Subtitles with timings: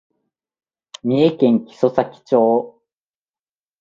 [1.03, 2.81] 三重県木曽岬町